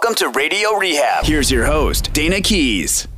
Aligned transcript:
Welcome 0.00 0.14
to 0.14 0.28
Radio 0.28 0.76
Rehab. 0.76 1.24
Here's 1.24 1.50
your 1.50 1.64
host, 1.66 2.12
Dayna 2.12 2.44
Keys. 2.44 3.08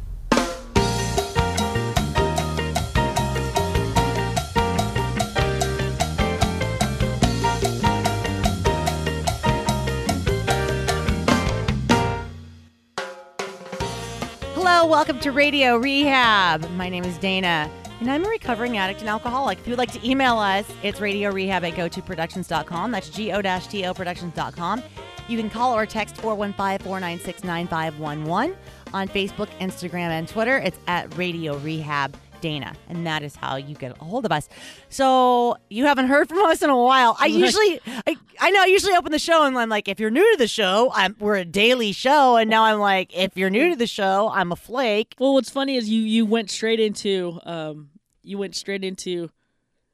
Hello, 14.54 14.86
welcome 14.86 15.20
to 15.20 15.32
Radio 15.32 15.76
Rehab. 15.76 16.66
My 16.70 16.88
name 16.88 17.04
is 17.04 17.18
Dayna, 17.18 17.70
and 18.00 18.10
I'm 18.10 18.24
a 18.24 18.28
recovering 18.30 18.78
addict 18.78 19.00
and 19.00 19.10
alcoholic. 19.10 19.58
If 19.58 19.68
you'd 19.68 19.76
like 19.76 19.92
to 19.92 20.08
email 20.08 20.38
us, 20.38 20.64
it's 20.82 20.98
radio 20.98 21.30
rehab 21.30 21.62
at 21.62 21.74
gotoproductions.com. 21.74 22.90
That's 22.90 23.10
go-to 23.10 23.92
productions.com. 23.94 24.82
You 25.30 25.38
can 25.38 25.48
call 25.48 25.76
or 25.76 25.86
text 25.86 26.16
415-496-9511 26.16 28.56
on 28.92 29.06
Facebook, 29.06 29.46
Instagram, 29.60 30.08
and 30.08 30.26
Twitter. 30.26 30.58
It's 30.58 30.76
at 30.88 31.16
Radio 31.16 31.56
Rehab 31.58 32.16
Dayna, 32.42 32.74
and 32.88 33.06
that 33.06 33.22
is 33.22 33.36
how 33.36 33.54
you 33.54 33.76
get 33.76 33.92
a 33.92 34.04
hold 34.04 34.26
of 34.26 34.32
us. 34.32 34.48
So 34.88 35.56
you 35.68 35.86
haven't 35.86 36.08
heard 36.08 36.28
from 36.28 36.38
us 36.46 36.62
in 36.62 36.70
a 36.70 36.76
while. 36.76 37.16
I 37.20 37.26
usually, 37.26 37.78
I, 38.08 38.16
I 38.40 38.50
know, 38.50 38.62
I 38.62 38.66
usually 38.66 38.96
open 38.96 39.12
the 39.12 39.20
show 39.20 39.44
and 39.44 39.56
I'm 39.56 39.68
like, 39.68 39.86
if 39.86 40.00
you're 40.00 40.10
new 40.10 40.28
to 40.32 40.36
the 40.36 40.48
show, 40.48 40.90
I'm, 40.96 41.14
we're 41.20 41.36
a 41.36 41.44
daily 41.44 41.92
show, 41.92 42.36
and 42.36 42.50
now 42.50 42.64
I'm 42.64 42.80
like, 42.80 43.16
if 43.16 43.36
you're 43.36 43.50
new 43.50 43.70
to 43.70 43.76
the 43.76 43.86
show, 43.86 44.32
I'm 44.34 44.50
a 44.50 44.56
flake. 44.56 45.14
Well, 45.20 45.34
what's 45.34 45.50
funny 45.50 45.76
is 45.76 45.88
you 45.88 46.02
you 46.02 46.26
went 46.26 46.50
straight 46.50 46.80
into 46.80 47.38
um 47.44 47.90
you 48.24 48.36
went 48.36 48.56
straight 48.56 48.82
into 48.82 49.30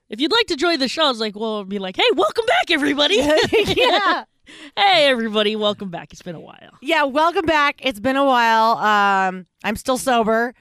if 0.08 0.18
you'd 0.18 0.32
like 0.32 0.46
to 0.46 0.56
join 0.56 0.78
the 0.78 0.88
show, 0.88 1.04
I 1.04 1.10
was 1.10 1.20
like, 1.20 1.36
well, 1.36 1.62
be 1.64 1.78
like, 1.78 1.96
hey, 1.96 2.08
welcome 2.14 2.46
back, 2.46 2.70
everybody. 2.70 3.16
yeah. 3.76 4.24
hey, 4.76 5.06
everybody, 5.06 5.56
welcome 5.56 5.90
back. 5.90 6.12
It's 6.12 6.22
been 6.22 6.34
a 6.34 6.40
while. 6.40 6.72
Yeah, 6.80 7.04
welcome 7.04 7.46
back. 7.46 7.80
It's 7.82 8.00
been 8.00 8.16
a 8.16 8.24
while. 8.24 8.78
Um, 8.78 9.46
I'm 9.64 9.76
still 9.76 9.98
sober. 9.98 10.54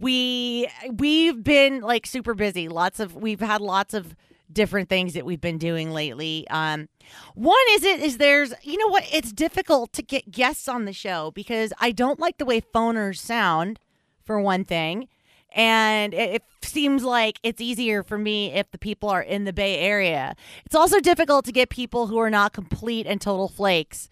We 0.00 0.68
we've 0.92 1.42
been 1.42 1.80
like 1.80 2.06
super 2.06 2.34
busy. 2.34 2.68
Lots 2.68 3.00
of 3.00 3.14
we've 3.16 3.40
had 3.40 3.60
lots 3.60 3.94
of 3.94 4.14
different 4.52 4.88
things 4.88 5.14
that 5.14 5.24
we've 5.24 5.40
been 5.40 5.58
doing 5.58 5.90
lately. 5.90 6.46
Um, 6.48 6.88
one 7.34 7.56
is 7.70 7.84
it 7.84 8.00
is 8.00 8.18
there's 8.18 8.54
you 8.62 8.76
know 8.78 8.88
what 8.88 9.04
it's 9.12 9.32
difficult 9.32 9.92
to 9.94 10.02
get 10.02 10.30
guests 10.30 10.68
on 10.68 10.84
the 10.84 10.92
show 10.92 11.30
because 11.30 11.72
I 11.80 11.92
don't 11.92 12.18
like 12.18 12.38
the 12.38 12.44
way 12.44 12.60
phoners 12.60 13.18
sound 13.18 13.78
for 14.22 14.40
one 14.40 14.64
thing. 14.64 15.08
And 15.54 16.12
it, 16.12 16.42
seems 16.62 17.04
like 17.04 17.38
it's 17.42 17.60
easier 17.60 18.02
for 18.02 18.18
me 18.18 18.52
if 18.52 18.70
the 18.72 18.78
people 18.78 19.08
are 19.08 19.22
in 19.22 19.44
the 19.44 19.52
Bay 19.52 19.78
Area. 19.78 20.34
It's 20.66 20.74
also 20.74 20.98
difficult 20.98 21.44
to 21.44 21.52
get 21.52 21.68
people 21.68 22.08
who 22.08 22.18
are 22.18 22.30
not 22.30 22.52
complete 22.52 23.06
and 23.06 23.20
total 23.20 23.48
flakes 23.48 24.08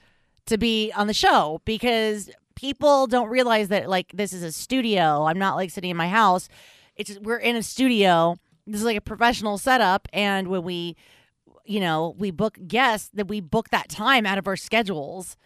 to 0.47 0.57
be 0.59 0.93
on 0.93 1.09
the 1.09 1.15
show 1.15 1.61
because 1.65 2.31
people 2.55 3.07
don't 3.09 3.29
realize 3.29 3.69
that 3.69 3.89
like 3.89 4.13
this 4.15 4.33
is 4.33 4.43
a 4.43 4.53
studio. 4.53 5.25
I'm 5.25 5.39
not 5.39 5.57
like 5.57 5.70
sitting 5.70 5.91
in 5.91 5.97
my 5.97 6.09
house. 6.09 6.48
It's 6.95 7.09
just, 7.09 7.23
we're 7.23 7.39
in 7.39 7.57
a 7.57 7.63
studio. 7.63 8.39
This 8.67 8.81
is 8.81 8.87
like 8.87 8.98
a 8.98 9.01
professional 9.01 9.59
setup 9.59 10.07
and 10.13 10.48
when 10.48 10.63
we 10.63 10.97
you 11.65 11.79
know, 11.79 12.15
we 12.19 12.33
book 12.33 12.59
guests 12.67 13.09
that 13.15 13.29
we 13.29 13.41
book 13.41 13.70
that 13.70 13.89
time 13.89 14.27
out 14.27 14.37
of 14.37 14.48
our 14.48 14.57
schedules 14.57 15.37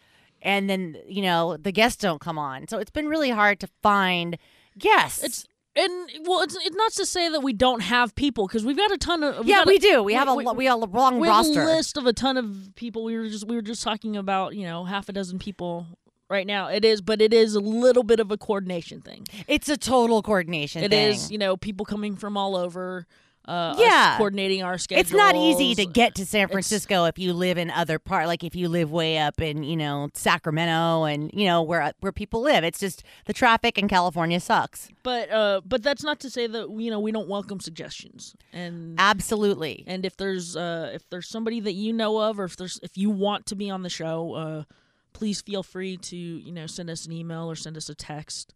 and 0.41 0.69
then, 0.69 0.97
you 1.07 1.23
know, 1.23 1.57
the 1.57 1.73
guests 1.73 2.01
don't 2.01 2.21
come 2.21 2.39
on. 2.39 2.69
So 2.69 2.79
it's 2.79 2.91
been 2.91 3.09
really 3.09 3.31
hard 3.31 3.61
to 3.61 3.69
find 3.83 4.39
guests. 4.79 5.23
It's 5.23 5.47
and 5.77 6.11
well, 6.27 6.41
it's, 6.43 6.57
it's 6.65 6.75
not 6.77 6.93
to 6.95 7.07
say 7.07 7.29
that 7.29 7.41
we 7.41 7.53
don't 7.53 7.81
have 7.81 8.15
people 8.15 8.47
because 8.47 8.65
we've 8.65 8.77
got 8.77 8.91
a 8.91 8.99
ton 8.99 9.23
of. 9.23 9.47
yeah, 9.47 9.57
got 9.59 9.67
we 9.67 9.79
do. 9.79 10.03
We 10.03 10.15
have 10.15 10.29
a 10.29 10.33
lo- 10.33 10.53
we 10.55 10.65
have 10.67 10.81
a 10.81 10.85
long 10.87 11.21
we 11.21 11.29
have 11.29 11.47
roster. 11.47 11.63
a 11.63 11.67
list 11.67 11.97
of 11.97 12.07
a 12.07 12.13
ton 12.13 12.37
of 12.37 12.73
people. 12.77 13.05
We 13.05 13.17
were 13.17 13.29
just 13.29 13.47
we 13.47 13.55
were 13.57 13.63
just 13.63 13.83
talking 13.83 14.17
about 14.17 14.57
you 14.57 14.65
know 14.67 14.85
half 14.85 15.09
a 15.09 15.13
dozen 15.13 15.39
people 15.39 15.87
right 16.29 16.47
now. 16.47 16.69
It 16.69 16.85
is, 16.85 17.01
but 17.01 17.21
it 17.21 17.33
is 17.33 17.55
a 17.55 17.61
little 17.61 18.03
bit 18.03 18.21
of 18.21 18.31
a 18.31 18.37
coordination 18.37 19.01
thing. 19.01 19.27
It's 19.47 19.69
a 19.69 19.77
total 19.77 20.23
coordination 20.23 20.83
It 20.83 20.91
thing. 20.91 21.09
is, 21.11 21.31
you 21.31 21.39
know, 21.39 21.57
people 21.57 21.87
coming 21.87 22.17
from 22.17 22.37
all 22.37 22.57
over. 22.57 23.07
Uh, 23.47 23.77
Yeah. 23.79 24.17
coordinating 24.17 24.62
our 24.65 24.77
schedules. 24.77 25.07
It's 25.07 25.17
not 25.17 25.37
easy 25.37 25.75
to 25.77 25.87
get 25.87 26.17
to 26.17 26.27
San 26.27 26.49
Francisco 26.49 27.05
if 27.05 27.17
you 27.19 27.33
live 27.33 27.59
in 27.59 27.71
other 27.71 27.99
part, 28.01 28.27
like 28.27 28.43
if 28.43 28.57
you 28.57 28.69
live 28.69 28.91
way 28.91 29.19
up 29.19 29.41
in 29.41 29.62
you 29.62 29.77
know 29.77 30.09
Sacramento 30.15 31.05
and 31.05 31.31
you 31.33 31.47
know 31.47 31.62
where 31.62 31.93
where 32.01 32.11
people 32.12 32.41
live. 32.41 32.65
It's 32.65 32.81
just 32.81 33.05
the 33.27 33.33
traffic 33.33 33.79
in 33.79 33.87
California 33.89 34.41
sucks. 34.41 34.89
but 35.05 35.31
uh, 35.31 35.61
but 35.65 35.83
that's 35.83 36.03
not 36.03 36.19
to 36.21 36.31
say 36.31 36.47
that 36.49 36.69
you 36.71 36.91
know 36.91 36.99
we 36.99 37.12
don't 37.12 37.29
welcome 37.29 37.61
suggestions 37.61 38.35
and 38.53 38.97
Absolutely. 38.99 39.85
and 39.87 40.05
if 40.05 40.17
there's 40.17 40.56
uh 40.56 40.91
if 40.95 41.09
there's 41.11 41.29
somebody 41.29 41.61
that 41.61 41.75
you 41.75 41.93
know 41.93 42.19
of 42.19 42.41
or 42.41 42.45
if 42.45 42.56
there's 42.56 42.81
if 42.83 42.97
you 42.99 43.11
want 43.11 43.47
to 43.47 43.55
be 43.55 43.71
on 43.71 43.83
the 43.83 43.89
show 43.91 44.35
uh 44.35 44.62
please 45.12 45.41
feel 45.41 45.62
free 45.62 45.97
to 45.97 46.17
you 46.17 46.51
know 46.53 46.67
send 46.67 46.91
us 46.91 47.06
an 47.06 47.12
email 47.12 47.49
or 47.51 47.55
send 47.55 47.77
us 47.77 47.89
a 47.89 47.95
text 47.95 48.53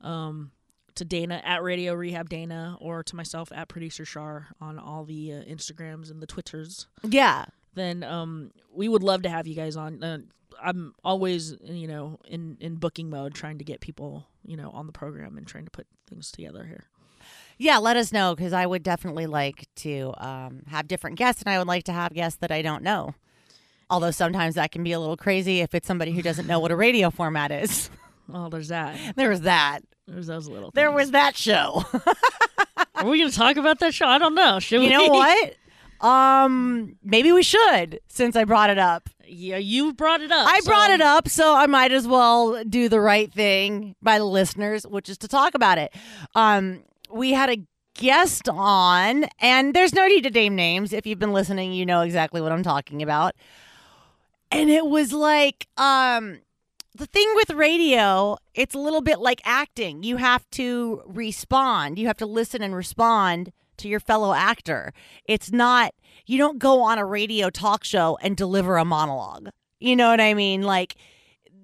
um 0.00 0.52
to 0.98 1.04
dayna 1.04 1.40
at 1.44 1.62
radio 1.62 1.94
rehab 1.94 2.28
dayna 2.30 2.76
or 2.80 3.02
to 3.02 3.16
myself 3.16 3.50
at 3.54 3.68
producer 3.68 4.04
char 4.04 4.48
on 4.60 4.78
all 4.78 5.04
the 5.04 5.32
uh, 5.32 5.36
instagrams 5.42 6.10
and 6.10 6.20
the 6.22 6.26
twitters 6.26 6.86
Yeah. 7.02 7.46
then 7.74 8.02
um 8.04 8.50
we 8.74 8.88
would 8.88 9.02
love 9.02 9.22
to 9.22 9.28
have 9.30 9.46
you 9.46 9.54
guys 9.54 9.76
on 9.76 10.02
uh, 10.04 10.18
i'm 10.62 10.94
always 11.04 11.54
you 11.64 11.86
know 11.88 12.18
in 12.26 12.56
in 12.60 12.76
booking 12.76 13.08
mode 13.10 13.34
trying 13.34 13.58
to 13.58 13.64
get 13.64 13.80
people 13.80 14.26
you 14.44 14.56
know 14.56 14.70
on 14.70 14.86
the 14.86 14.92
program 14.92 15.36
and 15.38 15.46
trying 15.46 15.64
to 15.64 15.70
put 15.70 15.86
things 16.08 16.30
together 16.30 16.64
here 16.64 16.84
Yeah, 17.60 17.78
let 17.78 17.96
us 17.96 18.12
know 18.12 18.36
because 18.36 18.52
I 18.52 18.64
would 18.66 18.84
definitely 18.84 19.26
like 19.26 19.66
to 19.82 20.14
um, 20.16 20.62
have 20.68 20.86
different 20.86 21.18
guests, 21.18 21.42
and 21.42 21.52
I 21.52 21.58
would 21.58 21.66
like 21.66 21.82
to 21.84 21.92
have 21.92 22.14
guests 22.14 22.38
that 22.40 22.52
I 22.52 22.62
don't 22.62 22.84
know. 22.84 23.14
Although 23.90 24.12
sometimes 24.12 24.54
that 24.54 24.70
can 24.70 24.84
be 24.84 24.92
a 24.92 25.00
little 25.00 25.16
crazy 25.16 25.58
if 25.60 25.74
it's 25.74 25.86
somebody 25.88 26.12
who 26.12 26.22
doesn't 26.22 26.46
know 26.46 26.60
what 26.60 26.70
a 26.70 26.76
radio 26.76 27.10
format 27.10 27.50
is. 27.50 27.90
oh 28.32 28.48
there's 28.48 28.68
that 28.68 28.98
there 29.16 29.28
was 29.30 29.42
that. 29.42 29.80
there's 30.06 30.26
those 30.26 30.48
little 30.48 30.70
There 30.74 30.90
was 30.90 31.10
that 31.12 31.36
show. 31.36 31.84
Are 32.94 33.06
we 33.06 33.18
going 33.18 33.30
to 33.30 33.36
talk 33.36 33.56
about 33.56 33.78
that 33.80 33.94
show? 33.94 34.06
I 34.06 34.18
don't 34.18 34.34
know. 34.34 34.58
Should 34.58 34.82
you 34.82 34.88
we? 34.88 34.92
know 34.94 35.06
what? 35.14 35.54
Um, 36.00 36.96
maybe 37.02 37.32
we 37.32 37.42
should 37.42 38.00
since 38.08 38.36
I 38.36 38.44
brought 38.44 38.70
it 38.70 38.78
up. 38.78 39.08
Yeah, 39.26 39.56
you 39.58 39.92
brought 39.94 40.20
it 40.20 40.30
up. 40.32 40.46
I 40.48 40.60
so- 40.60 40.70
brought 40.70 40.90
it 40.90 41.00
up, 41.00 41.28
so 41.28 41.54
I 41.54 41.66
might 41.66 41.92
as 41.92 42.06
well 42.08 42.62
do 42.64 42.88
the 42.88 43.00
right 43.00 43.32
thing 43.32 43.94
by 44.02 44.18
the 44.18 44.24
listeners, 44.24 44.86
which 44.86 45.08
is 45.08 45.18
to 45.18 45.28
talk 45.28 45.54
about 45.54 45.78
it. 45.78 45.94
Um, 46.34 46.82
we 47.10 47.32
had 47.32 47.50
a 47.50 47.58
guest 47.94 48.48
on, 48.48 49.26
and 49.40 49.74
there's 49.74 49.92
no 49.92 50.06
need 50.06 50.22
to 50.24 50.30
name 50.30 50.54
names. 50.54 50.92
If 50.92 51.06
you've 51.06 51.18
been 51.18 51.32
listening, 51.32 51.72
you 51.72 51.84
know 51.84 52.02
exactly 52.02 52.40
what 52.40 52.52
I'm 52.52 52.62
talking 52.62 53.02
about. 53.02 53.34
And 54.50 54.70
it 54.70 54.86
was 54.86 55.12
like, 55.12 55.66
um, 55.76 56.38
the 56.98 57.06
thing 57.06 57.30
with 57.36 57.50
radio, 57.50 58.36
it's 58.54 58.74
a 58.74 58.78
little 58.78 59.00
bit 59.00 59.20
like 59.20 59.40
acting. 59.44 60.02
You 60.02 60.16
have 60.16 60.48
to 60.50 61.02
respond. 61.06 61.98
You 61.98 62.08
have 62.08 62.16
to 62.18 62.26
listen 62.26 62.60
and 62.60 62.74
respond 62.74 63.52
to 63.78 63.88
your 63.88 64.00
fellow 64.00 64.34
actor. 64.34 64.92
It's 65.24 65.52
not 65.52 65.94
you 66.26 66.36
don't 66.36 66.58
go 66.58 66.82
on 66.82 66.98
a 66.98 67.06
radio 67.06 67.48
talk 67.48 67.84
show 67.84 68.18
and 68.20 68.36
deliver 68.36 68.76
a 68.76 68.84
monologue. 68.84 69.48
You 69.80 69.96
know 69.96 70.10
what 70.10 70.20
I 70.20 70.34
mean? 70.34 70.62
Like 70.62 70.96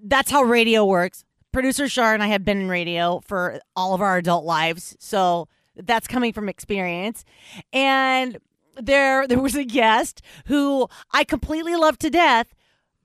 that's 0.05 0.31
how 0.31 0.43
radio 0.43 0.85
works. 0.85 1.25
Producer 1.53 1.89
Char 1.89 2.15
and 2.15 2.23
I 2.23 2.29
have 2.29 2.45
been 2.45 2.63
in 2.63 2.69
radio 2.69 3.21
for 3.25 3.61
all 3.77 3.95
of 3.95 4.01
our 4.01 4.17
adult 4.17 4.45
lives, 4.45 4.97
so 4.99 5.49
that's 5.77 6.07
coming 6.07 6.33
from 6.33 6.49
experience. 6.49 7.25
And 7.73 8.39
there 8.77 9.27
there 9.29 9.41
was 9.41 9.57
a 9.57 9.65
guest 9.65 10.23
who 10.47 10.89
I 11.13 11.25
completely 11.25 11.75
loved 11.75 12.01
to 12.03 12.11
death, 12.11 12.55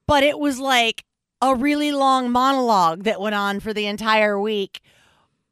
but 0.06 0.23
it 0.23 0.38
was 0.38 0.59
like 0.59 1.03
a 1.41 1.55
really 1.55 1.91
long 1.91 2.31
monologue 2.31 3.03
that 3.03 3.22
went 3.22 3.35
on 3.35 3.59
for 3.59 3.73
the 3.73 3.85
entire 3.85 4.39
week 4.39 4.81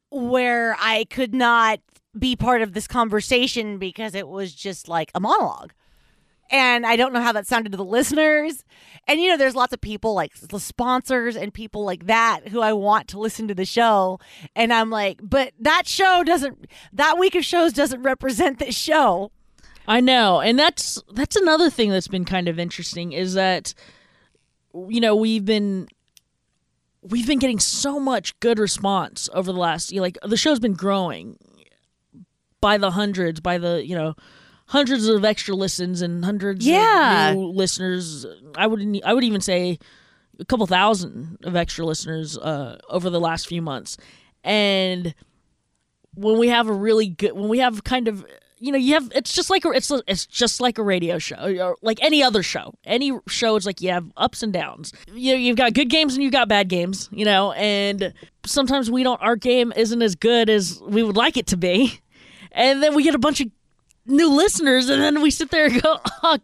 where 0.09 0.75
I 0.79 1.05
could 1.05 1.33
not 1.33 1.79
be 2.17 2.35
part 2.35 2.61
of 2.61 2.73
this 2.73 2.87
conversation 2.87 3.77
because 3.77 4.15
it 4.15 4.27
was 4.27 4.53
just 4.53 4.87
like 4.87 5.11
a 5.13 5.19
monologue. 5.19 5.73
And 6.49 6.85
I 6.85 6.95
don't 6.95 7.11
know 7.11 7.21
how 7.21 7.33
that 7.33 7.45
sounded 7.45 7.71
to 7.71 7.77
the 7.77 7.85
listeners. 7.85 8.63
And 9.07 9.19
you 9.19 9.29
know, 9.29 9.37
there's 9.37 9.55
lots 9.55 9.73
of 9.73 9.81
people 9.81 10.13
like 10.13 10.35
the 10.35 10.59
sponsors 10.59 11.35
and 11.35 11.53
people 11.53 11.83
like 11.83 12.07
that 12.07 12.47
who 12.49 12.61
I 12.61 12.73
want 12.73 13.07
to 13.09 13.19
listen 13.19 13.47
to 13.47 13.55
the 13.55 13.65
show. 13.65 14.19
And 14.55 14.73
I'm 14.73 14.89
like, 14.89 15.19
but 15.21 15.53
that 15.59 15.87
show 15.87 16.23
doesn't, 16.25 16.67
that 16.93 17.17
week 17.17 17.35
of 17.35 17.45
shows 17.45 17.73
doesn't 17.73 18.01
represent 18.01 18.59
this 18.59 18.77
show. 18.77 19.31
I 19.89 20.01
know, 20.01 20.41
and 20.41 20.59
that's 20.59 21.01
that's 21.13 21.37
another 21.37 21.69
thing 21.69 21.91
that's 21.91 22.09
been 22.09 22.25
kind 22.25 22.49
of 22.49 22.59
interesting 22.59 23.13
is 23.13 23.35
that 23.35 23.73
you 24.73 24.99
know 25.01 25.15
we've 25.15 25.45
been 25.45 25.87
we've 27.01 27.27
been 27.27 27.39
getting 27.39 27.59
so 27.59 27.99
much 27.99 28.39
good 28.39 28.59
response 28.59 29.29
over 29.33 29.51
the 29.51 29.57
last 29.59 29.91
you 29.91 29.97
know, 29.97 30.01
like 30.03 30.17
the 30.23 30.37
show's 30.37 30.59
been 30.59 30.73
growing 30.73 31.37
by 32.61 32.77
the 32.77 32.91
hundreds 32.91 33.39
by 33.39 33.57
the 33.57 33.85
you 33.85 33.95
know 33.95 34.13
hundreds 34.67 35.07
of 35.07 35.23
extra 35.23 35.55
listens 35.55 36.01
and 36.01 36.25
hundreds 36.25 36.65
Yeah. 36.65 37.29
of 37.29 37.35
new 37.37 37.45
listeners 37.47 38.25
i 38.55 38.67
would 38.67 39.01
i 39.05 39.13
would 39.13 39.23
even 39.23 39.41
say 39.41 39.77
a 40.39 40.45
couple 40.45 40.67
thousand 40.67 41.37
of 41.43 41.55
extra 41.55 41.85
listeners 41.85 42.37
uh, 42.37 42.77
over 42.89 43.09
the 43.09 43.19
last 43.19 43.47
few 43.47 43.61
months 43.61 43.97
and 44.43 45.15
when 46.15 46.37
we 46.37 46.49
have 46.49 46.67
a 46.67 46.73
really 46.73 47.07
good 47.09 47.33
when 47.33 47.47
we 47.47 47.59
have 47.59 47.83
kind 47.83 48.07
of 48.07 48.25
you 48.59 48.71
know 48.71 48.77
you 48.77 48.93
have 48.93 49.11
it's 49.13 49.33
just 49.33 49.49
like 49.49 49.63
it's 49.65 49.91
it's 50.07 50.25
just 50.25 50.59
like 50.59 50.77
a 50.77 50.83
radio 50.83 51.17
show 51.19 51.55
or 51.59 51.77
like 51.81 51.99
any 52.01 52.23
other 52.23 52.43
show. 52.43 52.73
Any 52.85 53.11
show 53.27 53.55
it's 53.55 53.65
like 53.65 53.81
you 53.81 53.91
have 53.91 54.05
ups 54.17 54.43
and 54.43 54.51
downs. 54.53 54.93
You 55.13 55.33
know, 55.33 55.39
you've 55.39 55.57
got 55.57 55.73
good 55.73 55.89
games 55.89 56.13
and 56.13 56.23
you've 56.23 56.31
got 56.31 56.47
bad 56.47 56.67
games 56.67 57.09
you 57.11 57.25
know 57.25 57.51
and 57.53 58.13
sometimes 58.45 58.89
we 58.89 59.03
don't 59.03 59.21
our 59.21 59.35
game 59.35 59.73
isn't 59.75 60.01
as 60.01 60.15
good 60.15 60.49
as 60.49 60.81
we 60.81 61.03
would 61.03 61.17
like 61.17 61.37
it 61.37 61.47
to 61.47 61.57
be. 61.57 61.99
And 62.51 62.81
then 62.81 62.95
we 62.95 63.03
get 63.03 63.13
a 63.13 63.19
bunch 63.19 63.41
of 63.41 63.51
new 64.05 64.29
listeners 64.29 64.89
and 64.89 65.01
then 65.01 65.21
we 65.21 65.29
sit 65.29 65.51
there 65.51 65.65
and 65.65 65.81
go 65.81 65.99
oh, 66.23 66.37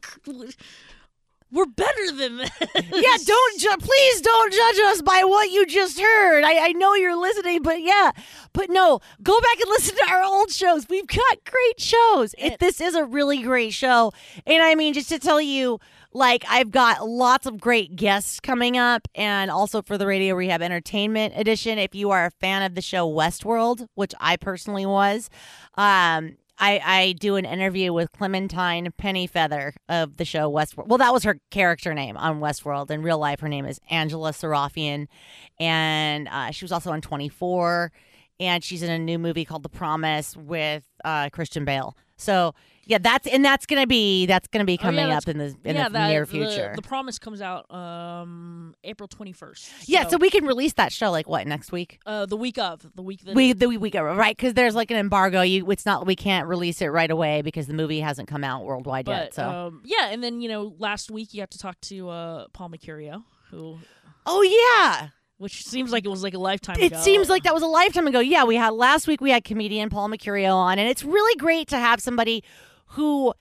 we're 1.53 1.65
better 1.67 2.11
than 2.17 2.37
this. 2.37 2.51
yeah, 2.59 3.17
don't 3.25 3.59
ju- 3.59 3.77
please 3.79 4.21
don't 4.21 4.51
judge 4.51 4.79
us 4.85 5.01
by 5.01 5.23
what 5.23 5.51
you 5.51 5.65
just 5.65 5.99
heard. 5.99 6.43
I, 6.43 6.67
I 6.67 6.71
know 6.73 6.95
you're 6.95 7.15
listening, 7.15 7.61
but 7.61 7.81
yeah, 7.81 8.11
but 8.53 8.69
no, 8.69 8.99
go 9.21 9.39
back 9.39 9.59
and 9.61 9.69
listen 9.69 9.95
to 9.95 10.11
our 10.11 10.23
old 10.23 10.51
shows. 10.51 10.89
We've 10.89 11.07
got 11.07 11.37
great 11.45 11.79
shows. 11.79 12.33
It, 12.37 12.59
this 12.59 12.81
is 12.81 12.95
a 12.95 13.05
really 13.05 13.41
great 13.41 13.73
show, 13.73 14.11
and 14.47 14.63
I 14.63 14.75
mean, 14.75 14.93
just 14.93 15.09
to 15.09 15.19
tell 15.19 15.39
you. 15.41 15.79
Like 16.15 16.45
I've 16.47 16.69
got 16.69 17.09
lots 17.09 17.47
of 17.47 17.59
great 17.59 17.95
guests 17.95 18.39
coming 18.39 18.77
up, 18.77 19.07
and 19.15 19.49
also 19.49 19.81
for 19.81 19.97
the 19.97 20.05
Radio 20.05 20.35
Rehab 20.35 20.61
Entertainment 20.61 21.33
Edition. 21.35 21.79
If 21.79 21.95
you 21.95 22.11
are 22.11 22.27
a 22.27 22.29
fan 22.29 22.61
of 22.61 22.75
the 22.75 22.83
show 22.83 23.11
Westworld, 23.11 23.87
which 23.95 24.13
I 24.19 24.37
personally 24.37 24.85
was, 24.85 25.31
um, 25.73 26.37
I, 26.57 26.81
I 26.83 27.11
do 27.13 27.35
an 27.35 27.45
interview 27.45 27.91
with 27.93 28.11
Clementine 28.11 28.91
Pennyfeather 28.99 29.73
of 29.89 30.17
the 30.17 30.25
show 30.25 30.51
Westworld. 30.51 30.87
Well, 30.87 30.99
that 30.99 31.11
was 31.13 31.23
her 31.23 31.39
character 31.51 31.93
name 31.93 32.15
on 32.15 32.39
Westworld. 32.39 32.91
In 32.91 33.01
real 33.01 33.17
life, 33.17 33.39
her 33.39 33.49
name 33.49 33.65
is 33.65 33.79
Angela 33.89 34.31
Sarafyan, 34.31 35.07
and 35.59 36.27
uh, 36.27 36.51
she 36.51 36.63
was 36.63 36.71
also 36.71 36.91
on 36.91 37.01
24. 37.01 37.91
And 38.39 38.63
she's 38.63 38.83
in 38.83 38.89
a 38.89 38.99
new 38.99 39.19
movie 39.19 39.45
called 39.45 39.63
The 39.63 39.69
Promise 39.69 40.35
with 40.35 40.83
uh, 41.05 41.29
Christian 41.29 41.65
Bale. 41.65 41.95
So 42.23 42.55
yeah, 42.85 42.97
that's 42.97 43.27
and 43.27 43.45
that's 43.45 43.65
gonna 43.65 43.87
be 43.87 44.25
that's 44.25 44.47
gonna 44.49 44.65
be 44.65 44.73
Oh, 44.73 44.75
yeah, 44.75 44.81
coming 44.83 45.11
up 45.11 45.27
in 45.27 45.37
the 45.37 45.55
in 45.63 45.75
yeah, 45.75 45.87
the 45.87 45.93
that- 45.93 46.09
near 46.09 46.25
future. 46.25 46.73
The, 46.75 46.81
promise 46.81 47.17
comes 47.17 47.41
out 47.41 47.73
um 47.73 48.75
April 48.83 49.07
21st. 49.07 49.69
yeah, 49.85 50.07
so 50.07 50.17
we 50.17 50.29
can 50.29 50.45
release 50.45 50.73
that 50.73 50.91
show 50.91 51.09
like 51.09 51.27
what 51.29 51.47
next 51.47 51.71
week? 51.71 51.99
uh 52.05 52.25
the 52.25 52.35
week 52.35 52.57
of 52.57 52.85
the 52.95 53.01
week 53.01 53.23
that 53.23 53.35
We 53.35 53.53
the 53.53 53.67
week 53.67 53.95
right 53.95 54.35
because 54.35 54.53
there's 54.53 54.75
like 54.75 54.91
an 54.91 54.97
embargo. 54.97 55.41
You 55.41 55.69
it's 55.71 55.85
not 55.85 56.05
we 56.05 56.15
can't 56.15 56.47
release 56.47 56.81
it 56.81 56.87
right 56.87 57.09
away 57.09 57.41
because 57.41 57.67
the 57.67 57.73
movie 57.73 58.01
hasn't 58.01 58.27
come 58.27 58.43
out 58.43 58.65
worldwide 58.65 59.07
yet. 59.07 59.33
So 59.33 59.47
um, 59.49 59.81
yeah, 59.85 60.07
and 60.11 60.21
then 60.21 60.41
you 60.41 60.49
know, 60.49 60.75
last 60.77 61.09
week 61.09 61.33
you 61.33 61.41
got 61.41 61.51
to 61.51 61.57
talk 61.57 61.79
to 61.81 62.09
uh, 62.09 62.47
Paul 62.51 62.69
Mecurio, 62.69 63.23
who, 63.49 63.77
oh 64.25 64.41
yeah. 64.41 65.09
Which 65.43 65.65
seems 65.65 65.91
like 65.91 66.05
it 66.05 66.09
was 66.09 66.23
like 66.23 66.33
a 66.33 66.39
lifetime 66.39 66.77
It 66.79 66.93
ago. 66.93 67.01
seems 67.01 67.27
like 67.27 67.43
that 67.43 67.53
was 67.53 67.63
a 67.63 67.67
lifetime 67.67 68.07
ago. 68.07 68.21
Yeah, 68.21 68.45
we 68.45 68.55
had 68.55 68.69
last 68.69 69.07
week 69.09 69.19
we 69.19 69.29
had 69.29 69.43
comedian 69.43 69.89
Paul 69.89 70.07
Mecurio 70.07 70.55
on, 70.55 70.79
and 70.79 70.89
it's 70.89 71.03
really 71.03 71.35
great 71.37 71.67
to 71.67 71.77
have 71.77 71.99
somebody 71.99 72.45
who 72.87 73.33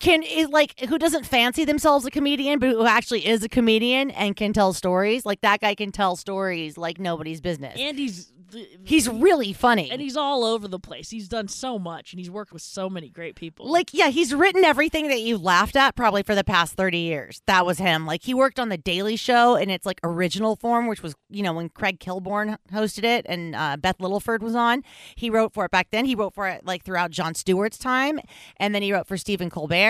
can 0.00 0.22
is 0.22 0.48
like 0.48 0.78
who 0.88 0.98
doesn't 0.98 1.26
fancy 1.26 1.64
themselves 1.64 2.04
a 2.06 2.10
comedian, 2.10 2.58
but 2.58 2.70
who 2.70 2.86
actually 2.86 3.26
is 3.26 3.42
a 3.42 3.48
comedian 3.48 4.10
and 4.12 4.36
can 4.36 4.52
tell 4.52 4.72
stories. 4.72 5.26
Like 5.26 5.40
that 5.42 5.60
guy 5.60 5.74
can 5.74 5.90
tell 5.92 6.16
stories 6.16 6.76
like 6.78 6.98
nobody's 6.98 7.40
business. 7.40 7.76
and 7.78 7.98
he's 7.98 8.32
the, 8.50 8.66
He's 8.82 9.06
really 9.10 9.52
funny. 9.52 9.90
and 9.90 10.00
he's 10.00 10.16
all 10.16 10.42
over 10.42 10.68
the 10.68 10.78
place. 10.78 11.10
He's 11.10 11.28
done 11.28 11.48
so 11.48 11.78
much, 11.78 12.14
and 12.14 12.18
he's 12.20 12.30
worked 12.30 12.50
with 12.50 12.62
so 12.62 12.88
many 12.88 13.10
great 13.10 13.34
people. 13.36 13.70
like 13.70 13.90
yeah, 13.92 14.08
he's 14.08 14.32
written 14.32 14.64
everything 14.64 15.08
that 15.08 15.20
you 15.20 15.36
laughed 15.36 15.76
at 15.76 15.94
probably 15.94 16.22
for 16.22 16.34
the 16.34 16.44
past 16.44 16.72
30 16.72 16.96
years. 16.96 17.42
That 17.46 17.66
was 17.66 17.76
him. 17.76 18.06
Like 18.06 18.22
he 18.22 18.32
worked 18.32 18.58
on 18.58 18.70
the 18.70 18.78
Daily 18.78 19.16
Show 19.16 19.56
in 19.56 19.68
its 19.68 19.84
like 19.84 20.00
original 20.02 20.56
form, 20.56 20.86
which 20.86 21.02
was, 21.02 21.14
you 21.28 21.42
know, 21.42 21.52
when 21.52 21.68
Craig 21.68 21.98
Kilborn 22.00 22.56
hosted 22.72 23.04
it 23.04 23.26
and 23.28 23.54
uh, 23.54 23.76
Beth 23.76 23.98
Littleford 23.98 24.40
was 24.40 24.54
on. 24.54 24.82
He 25.14 25.28
wrote 25.28 25.52
for 25.52 25.66
it 25.66 25.70
back 25.70 25.88
then. 25.90 26.06
He 26.06 26.14
wrote 26.14 26.32
for 26.32 26.48
it 26.48 26.64
like 26.64 26.84
throughout 26.84 27.10
Jon 27.10 27.34
Stewart's 27.34 27.76
time, 27.76 28.18
and 28.56 28.74
then 28.74 28.80
he 28.80 28.94
wrote 28.94 29.06
for 29.06 29.18
Stephen 29.18 29.50
Colbert. 29.50 29.87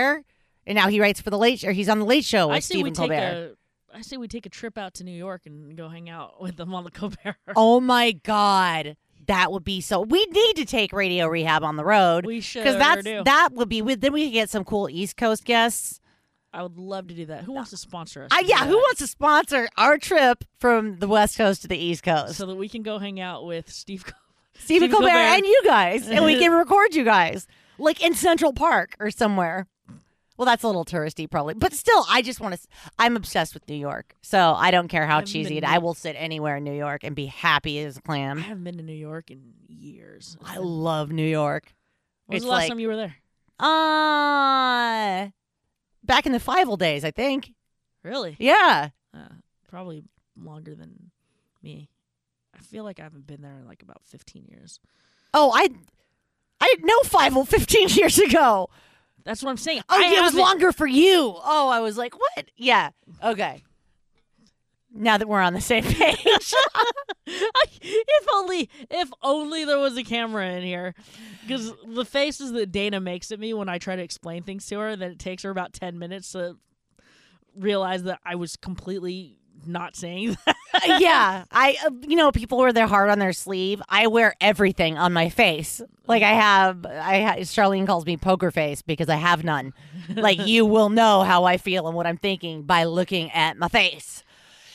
And 0.66 0.76
now 0.76 0.88
he 0.88 1.00
writes 1.00 1.20
for 1.20 1.30
the 1.30 1.38
Late 1.38 1.64
or 1.64 1.72
he's 1.72 1.88
on 1.88 1.98
the 1.98 2.04
Late 2.04 2.24
Show 2.24 2.48
with 2.48 2.56
I 2.56 2.60
Stephen 2.60 2.92
take 2.92 3.08
Colbert. 3.10 3.54
a. 3.92 3.96
I 3.96 4.02
say 4.02 4.16
we 4.18 4.28
take 4.28 4.44
a 4.44 4.50
trip 4.50 4.76
out 4.76 4.94
to 4.94 5.04
New 5.04 5.12
York 5.16 5.42
and 5.46 5.76
go 5.76 5.88
hang 5.88 6.10
out 6.10 6.42
with 6.42 6.56
them 6.56 6.74
on 6.74 6.84
the 6.84 6.90
Colbert. 6.90 7.36
Oh 7.56 7.80
my 7.80 8.12
god. 8.12 8.96
That 9.26 9.50
would 9.52 9.64
be 9.64 9.80
so. 9.80 10.00
We 10.02 10.24
need 10.26 10.56
to 10.56 10.64
take 10.64 10.92
Radio 10.92 11.26
Rehab 11.26 11.62
on 11.62 11.76
the 11.76 11.84
road. 11.84 12.24
We 12.26 12.40
should 12.40 12.64
because 12.64 12.78
that's 12.78 13.02
do. 13.04 13.22
that 13.24 13.50
would 13.52 13.68
be. 13.68 13.80
Then 13.82 14.12
we 14.12 14.24
could 14.26 14.32
get 14.32 14.50
some 14.50 14.64
cool 14.64 14.88
East 14.88 15.16
Coast 15.18 15.44
guests. 15.44 16.00
I 16.52 16.62
would 16.62 16.78
love 16.78 17.08
to 17.08 17.14
do 17.14 17.26
that. 17.26 17.44
Who 17.44 17.52
wants 17.52 17.70
to 17.70 17.76
sponsor 17.76 18.22
us? 18.24 18.30
Uh, 18.32 18.42
yeah, 18.44 18.64
who 18.66 18.76
wants 18.76 19.00
to 19.00 19.06
sponsor 19.06 19.68
our 19.76 19.98
trip 19.98 20.44
from 20.58 20.98
the 20.98 21.06
West 21.08 21.36
Coast 21.36 21.60
to 21.62 21.68
the 21.68 21.76
East 21.76 22.02
Coast? 22.02 22.36
so 22.36 22.46
that 22.46 22.54
we 22.56 22.70
can 22.70 22.82
go 22.82 22.98
hang 22.98 23.20
out 23.20 23.44
with 23.44 23.70
Steve. 23.70 24.04
Col- 24.06 24.14
Stephen 24.54 24.88
Stephen 24.88 24.90
Colbert, 24.90 25.08
Colbert. 25.10 25.36
and 25.36 25.44
you 25.44 25.62
guys, 25.64 26.08
and 26.08 26.24
we 26.24 26.38
can 26.38 26.50
record 26.52 26.94
you 26.94 27.04
guys, 27.04 27.46
like 27.78 28.02
in 28.02 28.14
Central 28.14 28.52
Park 28.54 28.96
or 28.98 29.10
somewhere. 29.10 29.66
Well, 30.38 30.46
that's 30.46 30.62
a 30.62 30.66
little 30.68 30.84
touristy, 30.84 31.28
probably, 31.30 31.54
but 31.54 31.72
still, 31.74 32.06
I 32.08 32.22
just 32.22 32.40
want 32.40 32.54
to. 32.54 32.60
I'm 32.98 33.16
obsessed 33.16 33.52
with 33.54 33.68
New 33.68 33.74
York, 33.74 34.14
so 34.22 34.54
I 34.56 34.70
don't 34.70 34.88
care 34.88 35.04
how 35.06 35.20
cheesy 35.20 35.58
it. 35.58 35.64
I 35.64 35.78
will 35.78 35.94
sit 35.94 36.14
anywhere 36.16 36.56
in 36.58 36.64
New 36.64 36.72
York 36.76 37.02
and 37.04 37.14
be 37.16 37.26
happy 37.26 37.80
as 37.80 37.96
a 37.96 38.00
clam. 38.00 38.38
I 38.38 38.42
haven't 38.42 38.62
been 38.64 38.76
to 38.76 38.82
New 38.84 38.92
York 38.92 39.30
in 39.32 39.52
years. 39.66 40.36
I 40.44 40.58
love 40.58 41.10
New 41.10 41.26
York. 41.28 41.74
When 42.26 42.36
was 42.36 42.42
it's 42.42 42.44
the 42.46 42.50
last 42.52 42.60
like- 42.62 42.68
time 42.68 42.78
you 42.80 42.88
were 42.88 42.96
there? 42.96 43.16
Uh 43.60 45.28
back 46.04 46.24
in 46.26 46.32
the 46.32 46.40
five 46.40 46.68
old 46.68 46.78
days, 46.80 47.04
I 47.04 47.10
think. 47.10 47.52
Really? 48.02 48.36
Yeah. 48.38 48.90
Uh, 49.12 49.28
probably 49.68 50.04
longer 50.36 50.74
than 50.74 51.10
me. 51.62 51.88
I 52.54 52.60
feel 52.60 52.84
like 52.84 53.00
I 53.00 53.02
haven't 53.02 53.26
been 53.26 53.42
there 53.42 53.58
in 53.58 53.66
like 53.66 53.82
about 53.82 54.02
15 54.04 54.46
years. 54.48 54.78
Oh, 55.34 55.50
I 55.54 55.68
I 56.60 56.76
know 56.80 57.00
five 57.04 57.36
old 57.36 57.48
15 57.48 57.88
years 57.90 58.18
ago. 58.18 58.68
That's 59.24 59.42
what 59.42 59.50
I'm 59.50 59.56
saying. 59.56 59.82
Oh, 59.88 59.96
I 59.96 60.00
yeah, 60.00 60.06
it 60.06 60.10
was 60.22 60.30
haven't- 60.30 60.40
longer 60.40 60.72
for 60.72 60.86
you. 60.86 61.34
Oh, 61.36 61.68
I 61.68 61.80
was 61.80 61.96
like, 61.98 62.18
what? 62.18 62.50
Yeah. 62.56 62.90
Okay. 63.22 63.62
Now 64.92 65.18
that 65.18 65.28
we're 65.28 65.40
on 65.42 65.52
the 65.52 65.60
same 65.60 65.84
page. 65.84 66.16
if 67.26 68.26
only, 68.32 68.70
if 68.90 69.10
only 69.22 69.64
there 69.64 69.78
was 69.78 69.96
a 69.98 70.02
camera 70.02 70.46
in 70.52 70.62
here, 70.62 70.94
because 71.42 71.72
the 71.86 72.04
faces 72.06 72.52
that 72.52 72.72
Dayna 72.72 73.02
makes 73.02 73.30
at 73.30 73.38
me 73.38 73.52
when 73.52 73.68
I 73.68 73.78
try 73.78 73.96
to 73.96 74.02
explain 74.02 74.42
things 74.42 74.66
to 74.66 74.78
her, 74.78 74.96
that 74.96 75.10
it 75.10 75.18
takes 75.18 75.42
her 75.42 75.50
about 75.50 75.72
10 75.74 75.98
minutes 75.98 76.32
to 76.32 76.56
realize 77.54 78.04
that 78.04 78.20
I 78.24 78.36
was 78.36 78.56
completely 78.56 79.36
not 79.68 79.96
saying 79.96 80.36
that. 80.46 80.56
yeah, 81.00 81.44
I 81.50 81.76
uh, 81.86 81.90
you 82.06 82.16
know 82.16 82.32
people 82.32 82.58
wear 82.58 82.72
their 82.72 82.86
heart 82.86 83.10
on 83.10 83.18
their 83.18 83.32
sleeve. 83.32 83.82
I 83.88 84.06
wear 84.06 84.34
everything 84.40 84.98
on 84.98 85.12
my 85.12 85.28
face. 85.28 85.80
Like 86.06 86.22
I 86.22 86.32
have, 86.32 86.86
I 86.86 87.20
ha- 87.20 87.36
Charlene 87.40 87.86
calls 87.86 88.06
me 88.06 88.16
poker 88.16 88.50
face 88.50 88.82
because 88.82 89.08
I 89.08 89.16
have 89.16 89.44
none. 89.44 89.74
Like 90.08 90.38
you 90.46 90.64
will 90.64 90.88
know 90.88 91.22
how 91.22 91.44
I 91.44 91.58
feel 91.58 91.86
and 91.86 91.96
what 91.96 92.06
I'm 92.06 92.16
thinking 92.16 92.62
by 92.62 92.84
looking 92.84 93.30
at 93.32 93.58
my 93.58 93.68
face. 93.68 94.24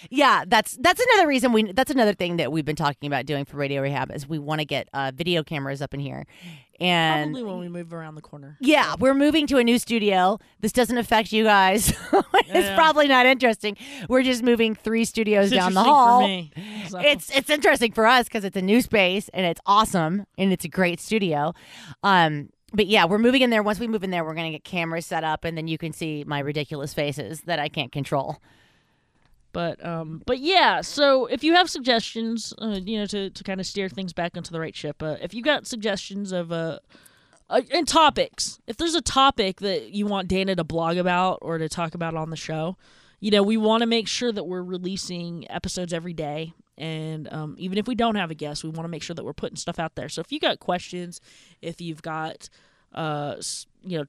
Yeah, 0.10 0.44
that's 0.48 0.78
that's 0.80 1.02
another 1.14 1.28
reason 1.28 1.54
we. 1.54 1.72
That's 1.72 1.92
another 1.92 2.14
thing 2.14 2.38
that 2.38 2.52
we've 2.52 2.66
been 2.66 2.76
talking 2.76 3.08
about 3.08 3.26
doing 3.26 3.46
for 3.46 3.58
Radio 3.58 3.82
Rehab 3.82 4.12
is 4.12 4.28
we 4.28 4.40
want 4.40 4.60
to 4.60 4.66
get 4.66 4.90
uh, 4.94 5.12
video 5.14 5.44
cameras 5.44 5.82
up 5.82 5.94
in 5.94 6.00
here, 6.00 6.26
and 6.80 7.32
Probably 7.32 7.44
when 7.44 7.60
we 7.60 7.70
move 7.70 7.94
around 7.94 8.16
the 8.16 8.22
corner. 8.22 8.58
yeah, 8.60 8.96
we're 9.00 9.14
moving 9.14 9.48
to 9.48 9.58
a 9.58 9.64
new 9.64 9.80
studio. 9.80 10.40
This 10.60 10.72
doesn't 10.74 10.98
affect 10.98 11.32
you 11.32 11.44
guys. 11.46 11.90
it's 12.14 12.48
Yeah. 12.48 12.76
probably 12.76 13.08
not 13.08 13.26
interesting. 13.26 13.78
We're 14.10 14.24
just 14.24 14.44
moving 14.44 14.76
three 14.76 15.06
studios 15.06 15.52
It's 15.52 15.56
down 15.56 15.74
the 15.74 15.84
hall. 15.84 16.28
Me. 16.28 16.52
So- 16.90 17.00
It's 17.00 17.30
it's 17.36 17.50
interesting 17.50 17.92
for 17.92 18.06
us 18.06 18.26
because 18.26 18.44
it's 18.44 18.58
a 18.58 18.62
new 18.62 18.82
space 18.82 19.30
and 19.34 19.46
it's 19.46 19.62
awesome 19.66 20.26
and 20.38 20.52
it's 20.52 20.66
a 20.66 20.70
great 20.70 21.00
studio. 21.00 21.54
Um, 22.04 22.50
but 22.74 22.88
yeah, 22.88 23.06
we're 23.06 23.20
moving 23.20 23.44
in 23.44 23.52
there. 23.52 23.62
Once 23.64 23.80
we 23.80 23.88
move 23.88 24.04
in 24.04 24.10
there, 24.10 24.24
we're 24.26 24.34
gonna 24.36 24.52
get 24.52 24.64
cameras 24.64 25.06
set 25.06 25.24
up, 25.24 25.46
and 25.46 25.56
then 25.58 25.68
you 25.68 25.78
can 25.78 25.94
see 25.94 26.24
my 26.26 26.40
ridiculous 26.40 26.94
faces 26.94 27.42
that 27.42 27.60
I 27.60 27.70
can't 27.70 27.92
control. 27.92 28.38
But 29.54 29.84
um, 29.86 30.22
but 30.26 30.40
yeah. 30.40 30.82
So 30.82 31.28
if 31.28 31.44
you 31.44 31.54
have 31.54 31.70
suggestions, 31.70 32.54
uh, 32.58 32.80
you 32.84 33.00
know, 33.00 33.06
to, 33.06 33.30
to 33.30 33.44
kind 33.44 33.60
of 33.60 33.66
steer 33.66 33.88
things 33.88 34.12
back 34.12 34.36
onto 34.36 34.52
the 34.52 34.60
right 34.60 34.76
ship, 34.76 35.02
uh, 35.02 35.16
if 35.22 35.34
you 35.34 35.42
got 35.42 35.66
suggestions 35.68 36.32
of 36.32 36.52
uh, 36.52 36.80
uh, 37.50 37.62
and 37.72 37.88
topics, 37.88 38.60
if 38.68 38.78
there's 38.78 38.96
a 38.96 39.02
topic 39.02 39.60
that 39.62 39.92
you 39.92 40.08
want 40.08 40.28
Dayna 40.28 40.58
to 40.58 40.64
blog 40.64 40.98
about 40.98 41.40
or 41.42 41.58
to 41.60 41.70
talk 41.70 41.94
about 41.94 42.16
on 42.16 42.32
the 42.32 42.36
show, 42.36 42.78
you 43.20 43.32
know, 43.32 43.44
we 43.44 43.56
want 43.56 43.82
to 43.82 43.88
make 43.88 44.08
sure 44.08 44.32
that 44.32 44.44
we're 44.44 44.64
releasing 44.64 45.50
episodes 45.50 45.94
every 45.94 46.14
day. 46.14 46.54
And 46.78 47.32
um, 47.32 47.56
even 47.60 47.78
if 47.78 47.88
we 47.88 47.94
don't 47.94 48.16
have 48.16 48.32
a 48.32 48.36
guest, 48.36 48.64
we 48.64 48.72
want 48.72 48.86
to 48.86 48.90
make 48.90 49.04
sure 49.04 49.14
that 49.14 49.24
we're 49.24 49.34
putting 49.34 49.56
stuff 49.56 49.78
out 49.78 49.94
there. 49.96 50.10
So 50.10 50.22
if 50.22 50.32
you 50.32 50.40
got 50.40 50.60
questions, 50.60 51.22
if 51.62 51.80
you've 51.80 52.02
got, 52.02 52.50
uh, 52.94 53.36
you 53.84 54.00
know, 54.00 54.06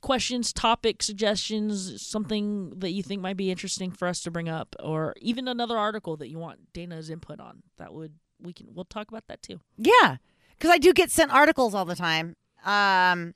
questions, 0.00 0.52
topic 0.52 1.02
suggestions, 1.02 2.00
something 2.00 2.70
that 2.78 2.90
you 2.90 3.02
think 3.02 3.22
might 3.22 3.36
be 3.36 3.50
interesting 3.50 3.90
for 3.90 4.08
us 4.08 4.20
to 4.22 4.30
bring 4.30 4.48
up, 4.48 4.74
or 4.80 5.14
even 5.20 5.48
another 5.48 5.76
article 5.76 6.16
that 6.16 6.28
you 6.28 6.38
want 6.38 6.72
Dayna's 6.72 7.10
input 7.10 7.40
on, 7.40 7.62
that 7.76 7.92
would 7.92 8.14
we 8.40 8.52
can 8.52 8.68
we'll 8.72 8.84
talk 8.84 9.08
about 9.08 9.26
that 9.28 9.42
too. 9.42 9.60
Yeah, 9.76 10.16
because 10.56 10.70
I 10.70 10.78
do 10.78 10.92
get 10.92 11.10
sent 11.10 11.32
articles 11.32 11.74
all 11.74 11.84
the 11.84 11.96
time. 11.96 12.36
Um, 12.64 13.34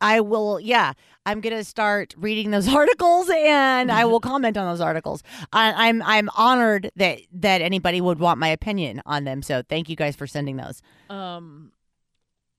I 0.00 0.20
will. 0.20 0.60
Yeah, 0.60 0.92
I'm 1.24 1.40
gonna 1.40 1.64
start 1.64 2.14
reading 2.18 2.50
those 2.50 2.68
articles, 2.74 3.30
and 3.30 3.90
I 3.90 4.04
will 4.04 4.20
comment 4.20 4.56
on 4.56 4.66
those 4.66 4.80
articles. 4.80 5.22
I, 5.52 5.88
I'm 5.88 6.02
I'm 6.02 6.28
honored 6.36 6.90
that 6.96 7.20
that 7.32 7.62
anybody 7.62 8.00
would 8.00 8.18
want 8.18 8.38
my 8.38 8.48
opinion 8.48 9.02
on 9.06 9.24
them. 9.24 9.42
So 9.42 9.62
thank 9.68 9.88
you 9.88 9.96
guys 9.96 10.16
for 10.16 10.26
sending 10.26 10.56
those. 10.56 10.82
Um, 11.08 11.72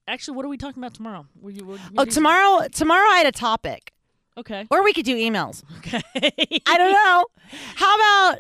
actually, 0.08 0.36
what 0.38 0.46
are 0.46 0.50
we 0.50 0.58
talking 0.58 0.82
about 0.82 0.94
tomorrow? 0.94 1.26
Were 1.40 1.52
you, 1.52 1.66
were 1.66 1.78
Oh, 1.98 2.06
tomorrow. 2.06 2.68
Tomorrow 2.72 3.10
I 3.10 3.18
had 3.18 3.28
a 3.28 3.32
topic, 3.32 3.94
Okay. 4.38 4.66
or 4.70 4.84
we 4.84 4.94
could 4.94 5.06
do 5.06 5.16
emails. 5.16 5.64
Okay. 5.80 6.02
I 6.66 6.78
don't 6.78 6.94
know. 6.94 7.26
How 7.76 7.96
about 7.96 8.40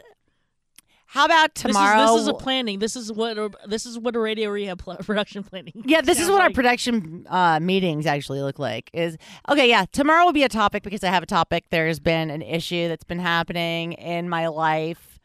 how 1.09 1.23
about 1.25 1.55
tomorrow? 1.55 2.01
This 2.01 2.09
is, 2.09 2.15
this 2.15 2.21
is 2.23 2.27
a 2.27 2.33
planning. 2.33 2.79
This 2.79 2.95
is 2.97 3.11
what 3.13 3.37
this 3.65 3.85
is 3.85 3.97
what 3.97 4.15
a 4.15 4.19
radio 4.19 4.49
rehab 4.49 4.79
pl- 4.79 4.97
production 5.05 5.41
planning. 5.43 5.73
yeah, 5.85 6.01
this 6.01 6.19
is 6.19 6.29
what 6.29 6.41
our 6.41 6.49
production 6.51 7.25
uh, 7.29 7.59
meetings 7.61 8.05
actually 8.05 8.41
look 8.41 8.59
like. 8.59 8.89
Is 8.93 9.17
okay. 9.49 9.69
Yeah, 9.69 9.85
tomorrow 9.91 10.25
will 10.25 10.33
be 10.33 10.43
a 10.43 10.49
topic 10.49 10.83
because 10.83 11.03
I 11.05 11.07
have 11.09 11.23
a 11.23 11.27
topic. 11.27 11.65
There's 11.69 11.99
been 12.01 12.29
an 12.29 12.41
issue 12.41 12.89
that's 12.89 13.05
been 13.05 13.19
happening 13.19 13.93
in 13.93 14.27
my 14.29 14.47
life. 14.47 15.16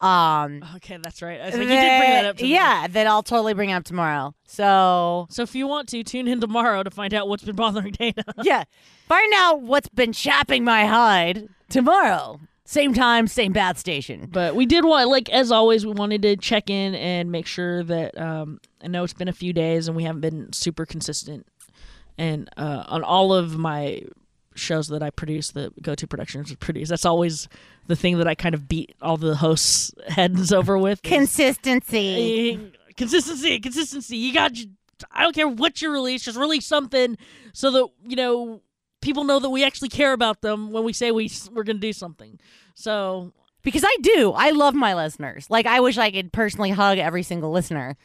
Um, 0.00 0.62
Okay, 0.76 0.98
that's 1.02 1.22
right. 1.22 1.40
Like, 1.40 1.52
you 1.54 1.58
did 1.60 1.66
bring 1.68 2.10
that 2.10 2.24
up. 2.26 2.36
To 2.36 2.44
me. 2.44 2.52
yeah, 2.52 2.86
that 2.86 3.06
I'll 3.06 3.22
totally 3.22 3.54
bring 3.54 3.72
up 3.72 3.84
tomorrow. 3.84 4.34
So 4.46 5.26
So 5.30 5.42
if 5.42 5.54
you 5.54 5.66
want 5.66 5.88
to 5.90 6.02
tune 6.04 6.28
in 6.28 6.40
tomorrow 6.40 6.82
to 6.82 6.90
find 6.90 7.12
out 7.14 7.28
what's 7.28 7.44
been 7.44 7.56
bothering 7.56 7.92
Dayna. 7.94 8.22
yeah, 8.42 8.64
find 9.08 9.32
out 9.36 9.62
what's 9.62 9.88
been 9.88 10.12
chapping 10.12 10.64
my 10.64 10.86
hide 10.86 11.48
tomorrow. 11.68 12.40
Same 12.64 12.92
time, 12.92 13.26
same 13.26 13.52
bath 13.52 13.78
station. 13.78 14.28
But 14.30 14.54
we 14.54 14.66
did 14.66 14.84
want, 14.84 15.08
like 15.08 15.30
as 15.30 15.50
always, 15.50 15.86
we 15.86 15.92
wanted 15.92 16.20
to 16.22 16.36
check 16.36 16.68
in 16.68 16.94
and 16.94 17.32
make 17.32 17.46
sure 17.46 17.82
that 17.84 18.16
um, 18.20 18.60
I 18.84 18.88
know 18.88 19.04
it's 19.04 19.14
been 19.14 19.28
a 19.28 19.32
few 19.32 19.52
days 19.54 19.88
and 19.88 19.96
we 19.96 20.04
haven't 20.04 20.20
been 20.20 20.52
super 20.52 20.84
consistent, 20.84 21.46
and 22.18 22.48
uh, 22.58 22.84
on 22.88 23.02
all 23.02 23.32
of 23.32 23.56
my 23.56 24.02
shows 24.58 24.88
that 24.88 25.02
I 25.02 25.10
produce, 25.10 25.50
the 25.52 25.72
Go 25.82 25.94
To 25.94 26.06
Productions 26.06 26.54
produce, 26.56 26.88
that's 26.88 27.04
always 27.06 27.48
the 27.86 27.96
thing 27.96 28.18
that 28.18 28.26
I 28.28 28.34
kind 28.34 28.54
of 28.54 28.68
beat 28.68 28.94
all 29.00 29.16
the 29.16 29.36
hosts' 29.36 29.92
heads 30.08 30.52
over 30.52 30.76
with. 30.78 31.02
Consistency. 31.02 32.54
eh, 32.54 32.78
consistency, 32.96 33.58
consistency. 33.60 34.16
You 34.16 34.32
got. 34.34 34.52
I 35.12 35.22
don't 35.22 35.34
care 35.34 35.46
what 35.46 35.80
you 35.80 35.90
release, 35.92 36.24
just 36.24 36.36
release 36.38 36.66
something 36.66 37.16
so 37.52 37.70
that 37.70 37.86
you 38.04 38.16
know 38.16 38.60
people 39.00 39.22
know 39.24 39.38
that 39.38 39.50
we 39.50 39.62
actually 39.64 39.90
care 39.90 40.12
about 40.12 40.40
them 40.42 40.72
when 40.72 40.82
we 40.82 40.92
say 40.92 41.12
we 41.12 41.30
we're 41.52 41.62
gonna 41.62 41.78
do 41.78 41.92
something. 41.92 42.40
So 42.74 43.32
Because 43.62 43.84
I 43.84 43.96
do. 44.02 44.32
I 44.34 44.50
love 44.50 44.74
my 44.74 44.94
listeners. 44.94 45.46
Like 45.48 45.66
I 45.66 45.78
wish 45.80 45.98
I 45.98 46.10
could 46.10 46.32
personally 46.32 46.70
hug 46.70 46.98
every 46.98 47.22
single 47.22 47.52
listener. 47.52 47.96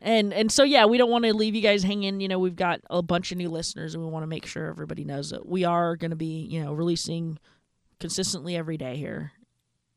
And 0.00 0.32
and 0.32 0.50
so 0.50 0.62
yeah, 0.64 0.84
we 0.84 0.98
don't 0.98 1.10
want 1.10 1.24
to 1.24 1.34
leave 1.34 1.54
you 1.54 1.62
guys 1.62 1.82
hanging. 1.82 2.20
You 2.20 2.28
know, 2.28 2.38
we've 2.38 2.56
got 2.56 2.80
a 2.90 3.02
bunch 3.02 3.32
of 3.32 3.38
new 3.38 3.48
listeners, 3.48 3.94
and 3.94 4.04
we 4.04 4.10
want 4.10 4.22
to 4.22 4.28
make 4.28 4.46
sure 4.46 4.66
everybody 4.66 5.04
knows 5.04 5.30
that 5.30 5.46
we 5.46 5.64
are 5.64 5.96
going 5.96 6.10
to 6.10 6.16
be 6.16 6.46
you 6.50 6.62
know 6.62 6.72
releasing 6.72 7.38
consistently 8.00 8.56
every 8.56 8.76
day 8.76 8.96
here, 8.96 9.32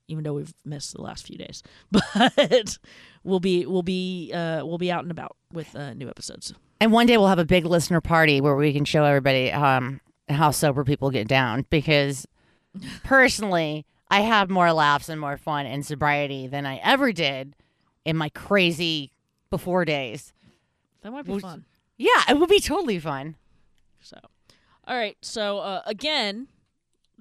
even 0.07 0.23
though 0.23 0.33
we've 0.33 0.53
missed 0.63 0.93
the 0.93 1.01
last 1.01 1.27
few 1.27 1.37
days. 1.37 1.63
But 1.91 2.77
we'll 3.23 3.39
be 3.39 3.65
we'll 3.65 3.83
be 3.83 4.31
uh, 4.33 4.65
we'll 4.65 4.77
be 4.77 4.91
out 4.91 5.03
and 5.03 5.11
about 5.11 5.35
with 5.51 5.75
uh, 5.75 5.93
new 5.93 6.09
episodes. 6.09 6.53
And 6.79 6.91
one 6.91 7.07
day 7.07 7.17
we'll 7.17 7.27
have 7.27 7.39
a 7.39 7.45
big 7.45 7.65
listener 7.65 8.01
party 8.01 8.39
where 8.39 8.55
we 8.55 8.71
can 8.71 8.85
show 8.85 9.03
everybody 9.03 9.51
um, 9.51 9.99
how 10.29 10.51
sober 10.51 10.83
people 10.83 11.09
get 11.09 11.27
down. 11.27 11.65
Because 11.69 12.27
personally, 13.03 13.85
I 14.09 14.21
have 14.21 14.49
more 14.49 14.71
laughs 14.71 15.09
and 15.09 15.19
more 15.19 15.37
fun 15.37 15.65
in 15.65 15.83
sobriety 15.83 16.47
than 16.47 16.65
I 16.65 16.77
ever 16.77 17.11
did 17.11 17.55
in 18.05 18.15
my 18.15 18.29
crazy 18.29 19.11
before 19.49 19.85
days. 19.85 20.33
That 21.01 21.11
might 21.11 21.25
be 21.25 21.39
fun. 21.39 21.65
Yeah, 21.97 22.23
it 22.29 22.39
would 22.39 22.49
be 22.49 22.59
totally 22.59 22.99
fun. 22.99 23.35
So, 24.01 24.17
all 24.87 24.95
right. 24.95 25.17
So 25.21 25.59
uh, 25.59 25.81
again, 25.85 26.47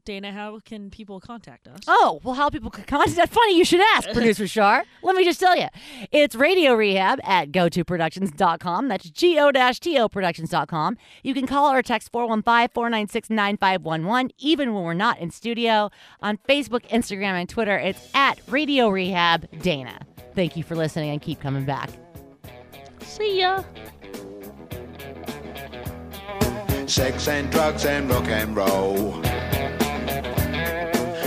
Dayna, 0.06 0.32
how 0.32 0.60
can 0.64 0.88
people 0.88 1.20
contact 1.20 1.66
us? 1.66 1.80
Oh, 1.88 2.20
well, 2.22 2.34
how 2.34 2.48
people 2.48 2.70
could 2.70 2.86
contact. 2.86 3.32
Funny 3.32 3.58
you 3.58 3.64
should 3.64 3.80
ask, 3.96 4.08
producer 4.12 4.46
Char. 4.46 4.84
Let 5.02 5.16
me 5.16 5.24
just 5.24 5.40
tell 5.40 5.56
you. 5.56 5.66
It's 6.12 6.36
Radio 6.36 6.74
Rehab 6.74 7.18
at 7.24 7.50
gotoproductions.com. 7.50 8.86
That's 8.88 9.10
G-O-T-O 9.10 10.08
productions.com. 10.08 10.96
You 11.24 11.34
can 11.34 11.46
call 11.46 11.72
or 11.72 11.82
text 11.82 12.12
415-496-9511, 12.12 14.30
even 14.38 14.74
when 14.74 14.84
we're 14.84 14.94
not 14.94 15.18
in 15.18 15.32
studio. 15.32 15.90
On 16.20 16.38
Facebook, 16.48 16.86
Instagram, 16.88 17.32
and 17.32 17.48
Twitter, 17.48 17.76
it's 17.76 18.08
at 18.14 18.38
Radio 18.48 18.88
Rehab 18.88 19.50
Dayna. 19.56 20.02
Thank 20.34 20.56
you 20.56 20.62
for 20.62 20.76
listening 20.76 21.10
and 21.10 21.20
keep 21.20 21.40
coming 21.40 21.64
back. 21.64 21.90
See 23.16 23.40
ya. 23.40 23.64
Sex 26.86 27.28
and 27.28 27.50
drugs 27.50 27.86
and 27.86 28.10
rock 28.10 28.28
and 28.28 28.54
roll 28.54 29.24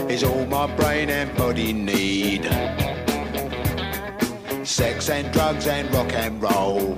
is 0.07 0.23
all 0.23 0.45
my 0.45 0.67
brain 0.75 1.09
and 1.09 1.35
body 1.35 1.73
need. 1.73 2.45
Sex 4.63 5.09
and 5.09 5.33
drugs 5.33 5.65
and 5.65 5.91
rock 5.91 6.13
and 6.13 6.39
roll 6.39 6.93